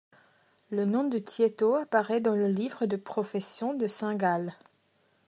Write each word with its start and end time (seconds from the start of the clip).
Le 0.71 0.85
nom 0.85 1.03
de 1.03 1.19
Thieto 1.19 1.75
apparait 1.75 2.21
dans 2.21 2.33
le 2.33 2.47
livre 2.47 2.87
de 2.87 2.95
profession 2.97 3.75
de 3.75 3.87
Saint-Gall. 3.87 4.51